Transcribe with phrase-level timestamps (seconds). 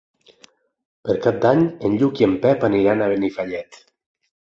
[1.09, 3.79] Per Cap d'Any en Lluc i en Pep aniran a Benifallet.